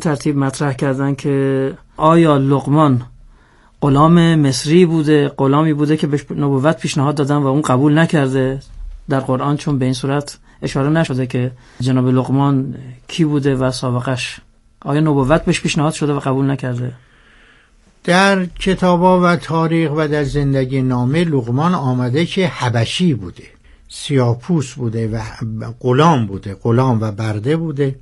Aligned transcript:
ترتیب 0.00 0.36
مطرح 0.36 0.72
کردن 0.72 1.14
که 1.14 1.74
آیا 1.96 2.36
لقمان 2.36 3.02
غلام 3.80 4.34
مصری 4.34 4.86
بوده 4.86 5.28
غلامی 5.28 5.72
بوده 5.72 5.96
که 5.96 6.06
به 6.06 6.20
نبوت 6.30 6.80
پیشنهاد 6.80 7.14
دادن 7.14 7.36
و 7.36 7.46
اون 7.46 7.62
قبول 7.62 7.98
نکرده؟ 7.98 8.60
در 9.08 9.20
قرآن 9.20 9.56
چون 9.56 9.78
به 9.78 9.84
این 9.84 9.94
صورت 9.94 10.38
اشاره 10.62 10.88
نشده 10.88 11.26
که 11.26 11.50
جناب 11.80 12.08
لقمان 12.08 12.74
کی 13.08 13.24
بوده 13.24 13.54
و 13.54 13.70
سابقش؟ 13.70 14.40
آیا 14.80 15.00
نبوت 15.00 15.44
بهش 15.44 15.60
پیشنهاد 15.60 15.92
شده 15.92 16.12
و 16.12 16.18
قبول 16.18 16.50
نکرده؟ 16.50 16.92
در 18.04 18.46
کتابا 18.46 19.20
و 19.20 19.36
تاریخ 19.36 19.90
و 19.96 20.08
در 20.08 20.24
زندگی 20.24 20.82
نامه 20.82 21.24
لقمان 21.24 21.74
آمده 21.74 22.26
که 22.26 22.46
حبشی 22.46 23.14
بوده 23.14 23.44
سیاپوس 23.88 24.74
بوده 24.74 25.08
و 25.08 25.20
غلام 25.80 26.26
بوده 26.26 26.56
غلام 26.62 27.00
و 27.00 27.12
برده 27.12 27.56
بوده. 27.56 27.94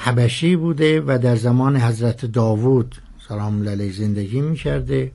حبشی 0.00 0.56
بوده 0.56 1.00
و 1.00 1.18
در 1.22 1.36
زمان 1.36 1.76
حضرت 1.76 2.26
داوود 2.26 2.94
سلام 3.28 3.68
علیه 3.68 3.92
زندگی 3.92 4.40
می‌کرده 4.40 5.12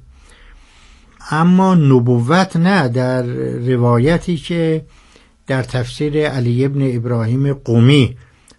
اما 1.31 1.75
نبوت 1.75 2.55
نه 2.55 2.87
در 2.87 3.23
روایتی 3.57 4.37
که 4.37 4.85
در 5.47 5.63
تفسیر 5.63 6.27
علی 6.27 6.65
ابن 6.65 6.95
ابراهیم 6.95 7.53
قومی 7.53 8.17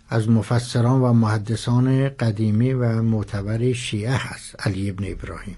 از 0.08 0.30
مفسران 0.30 1.00
و 1.00 1.12
محدثان 1.12 2.08
قدیمی 2.08 2.72
و 2.72 3.02
معتبر 3.02 3.72
شیعه 3.72 4.16
هست 4.16 4.66
علی 4.66 4.90
ابن 4.90 5.04
ابراهیم 5.12 5.56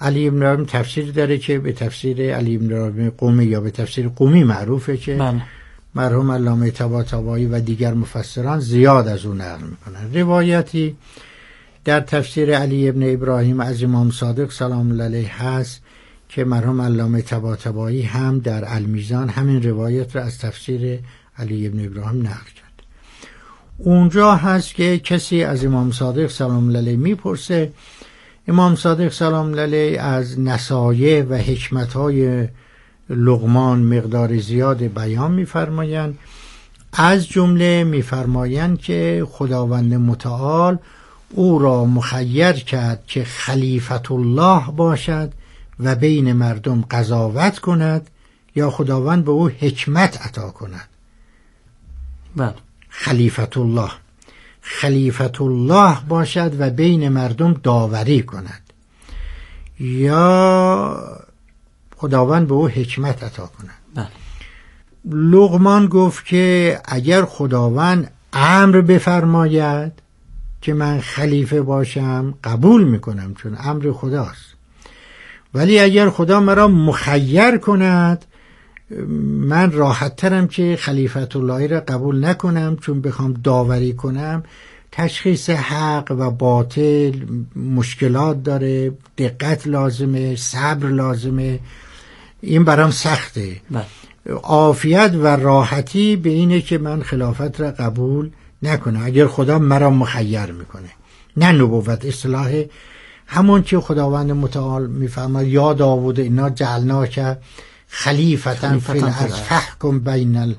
علی 0.00 0.28
ابن 0.28 0.36
ابراهیم 0.36 0.64
تفسیر 0.64 1.12
داره 1.12 1.38
که 1.38 1.58
به 1.58 1.72
تفسیر 1.72 2.34
علی 2.34 2.56
ابن 2.56 2.72
ابراهیم 2.72 3.10
قومی 3.10 3.44
یا 3.44 3.60
به 3.60 3.70
تفسیر 3.70 4.08
قومی 4.08 4.44
معروفه 4.44 4.96
که 4.96 5.14
بله. 5.14 5.42
مرحوم 5.94 6.30
علامه 6.30 6.70
طباطبایی 6.70 7.46
و 7.46 7.60
دیگر 7.60 7.94
مفسران 7.94 8.60
زیاد 8.60 9.08
از 9.08 9.26
اون 9.26 9.40
نقل 9.40 9.64
می‌کنن 9.64 10.14
روایتی 10.14 10.96
در 11.84 12.00
تفسیر 12.00 12.58
علی 12.58 12.88
ابن 12.88 13.12
ابراهیم 13.14 13.60
از 13.60 13.82
امام 13.82 14.10
صادق 14.10 14.50
سلام 14.50 15.02
علیه 15.02 15.42
هست 15.42 15.82
که 16.28 16.44
مرحوم 16.44 16.82
علامه 16.82 17.22
طباطبایی 17.22 18.02
هم 18.02 18.38
در 18.38 18.64
المیزان 18.66 19.28
همین 19.28 19.62
روایت 19.62 20.16
را 20.16 20.22
از 20.22 20.38
تفسیر 20.38 20.98
علی 21.38 21.66
ابن 21.66 21.84
ابراهیم 21.86 22.22
نقل 22.22 22.30
کرد. 22.30 22.82
اونجا 23.78 24.34
هست 24.34 24.74
که 24.74 24.98
کسی 24.98 25.44
از 25.44 25.64
امام 25.64 25.92
صادق 25.92 26.30
سلام 26.30 26.76
علیه 26.76 26.96
می‌پرسه 26.96 27.72
امام 28.48 28.76
صادق 28.76 29.12
سلام 29.12 29.58
علیه 29.58 30.00
از 30.00 30.40
نصایح 30.40 31.24
و 31.24 31.34
حکمتهای 31.34 32.48
لغمان 33.10 33.82
مقدار 33.82 34.38
زیاد 34.38 34.82
بیان 34.82 35.30
میفرمایند. 35.30 36.18
از 36.92 37.28
جمله 37.28 37.84
میفرمایند 37.84 38.78
که 38.78 39.26
خداوند 39.30 39.94
متعال 39.94 40.78
او 41.30 41.58
را 41.58 41.84
مخیر 41.84 42.52
کرد 42.52 43.06
که 43.06 43.24
خلیفت 43.24 44.12
الله 44.12 44.62
باشد 44.76 45.32
و 45.80 45.94
بین 45.94 46.32
مردم 46.32 46.84
قضاوت 46.90 47.58
کند 47.58 48.10
یا 48.54 48.70
خداوند 48.70 49.24
به 49.24 49.30
او 49.30 49.48
حکمت 49.48 50.26
عطا 50.26 50.50
کند. 50.50 50.88
بله. 52.36 52.54
خلیفت 52.88 53.56
الله 53.56 53.90
خلیفت 54.60 55.40
الله 55.40 55.96
باشد 56.08 56.60
و 56.60 56.70
بین 56.70 57.08
مردم 57.08 57.52
داوری 57.52 58.22
کند. 58.22 58.72
یا 59.80 61.21
خداوند 62.02 62.48
به 62.48 62.54
او 62.54 62.68
حکمت 62.68 63.22
عطا 63.22 63.46
کند. 63.46 63.70
بله. 63.94 64.06
لغمان 65.10 65.86
گفت 65.86 66.26
که 66.26 66.78
اگر 66.84 67.24
خداوند 67.24 68.10
امر 68.32 68.80
بفرماید 68.80 69.92
که 70.60 70.74
من 70.74 71.00
خلیفه 71.00 71.62
باشم 71.62 72.34
قبول 72.44 72.84
می‌کنم 72.84 73.34
چون 73.34 73.56
امر 73.60 73.92
خداست. 73.92 74.54
ولی 75.54 75.78
اگر 75.78 76.10
خدا 76.10 76.40
مرا 76.40 76.68
مخیر 76.68 77.56
کند 77.56 78.24
من 79.52 79.72
راحت 79.72 80.16
ترم 80.16 80.48
که 80.48 80.76
خلیفت 80.80 81.36
اللهی 81.36 81.68
را 81.68 81.80
قبول 81.80 82.24
نکنم 82.24 82.76
چون 82.76 83.00
بخوام 83.00 83.32
داوری 83.32 83.92
کنم. 83.92 84.42
تشخیص 84.92 85.50
حق 85.50 86.16
و 86.18 86.30
باطل 86.30 87.12
مشکلات 87.56 88.42
داره 88.42 88.92
دقت 89.18 89.66
لازمه 89.66 90.36
صبر 90.36 90.88
لازمه. 90.88 91.58
این 92.42 92.64
برام 92.64 92.90
سخته. 92.90 93.60
بله. 93.70 93.84
عافیت 94.42 95.12
و 95.14 95.26
راحتی 95.26 96.16
به 96.16 96.30
اینه 96.30 96.60
که 96.60 96.78
من 96.78 97.02
خلافت 97.02 97.60
را 97.60 97.70
قبول 97.70 98.30
نکنم. 98.62 99.02
اگر 99.04 99.26
خدا 99.26 99.58
مرا 99.58 99.90
مخیر 99.90 100.52
می‌کنه. 100.52 100.90
نه 101.36 101.52
نبوت 101.52 102.04
اصلاح 102.04 102.64
همون 103.26 103.62
که 103.62 103.80
خداوند 103.80 104.32
متعال 104.32 104.86
می‌فهمد 104.86 105.46
یا 105.46 105.72
داوود 105.72 106.20
اینا 106.20 106.50
جعلنا 106.50 107.06
که 107.06 107.38
خلیفتا 107.88 108.78
فی 108.78 108.98
الارض 108.98 109.34
فحکم 109.34 110.00
بین, 110.00 110.36
ال... 110.36 110.54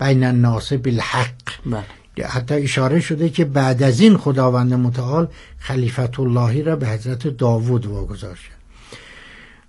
بین 0.00 0.24
الناس 0.24 0.72
بالحق. 0.72 1.34
بله. 1.66 1.84
حتی 2.26 2.54
اشاره 2.54 3.00
شده 3.00 3.28
که 3.28 3.44
بعد 3.44 3.82
از 3.82 4.00
این 4.00 4.16
خداوند 4.16 4.74
متعال 4.74 5.28
خلیفت 5.58 6.20
اللهی 6.20 6.62
را 6.62 6.76
به 6.76 6.88
حضرت 6.88 7.28
داوود 7.28 7.86
واگذار 7.86 8.34
شد. 8.34 8.57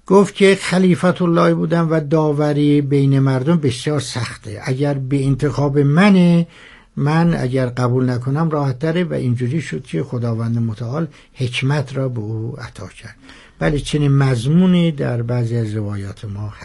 گفت 0.09 0.35
که 0.35 0.57
خلیفت 0.61 1.21
الله 1.21 1.53
بودن 1.53 1.81
و 1.81 1.99
داوری 1.99 2.81
بین 2.81 3.19
مردم 3.19 3.57
بسیار 3.57 3.99
سخته. 3.99 4.61
اگر 4.63 4.93
به 4.93 5.25
انتخاب 5.25 5.79
منه 5.79 6.47
من 6.95 7.33
اگر 7.33 7.65
قبول 7.65 8.09
نکنم 8.09 8.49
راحت 8.49 8.79
تره 8.79 9.03
و 9.03 9.13
اینجوری 9.13 9.61
شد 9.61 9.83
که 9.83 10.03
خداوند 10.03 10.57
متعال 10.57 11.07
حکمت 11.33 11.97
را 11.97 12.09
به 12.09 12.19
او 12.19 12.55
عطا 12.59 12.87
کرد. 12.87 13.15
بله 13.59 13.79
چنین 13.79 14.11
مضمونی 14.11 14.91
در 14.91 15.21
بعضی 15.21 15.57
از 15.57 15.75
روایات 15.75 16.25
ما 16.25 16.47
هست. 16.47 16.57